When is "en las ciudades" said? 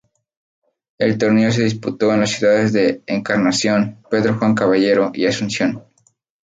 2.11-2.73